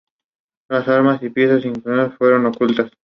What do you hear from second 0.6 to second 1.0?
Las